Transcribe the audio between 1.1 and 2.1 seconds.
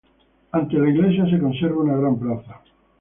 se conserva una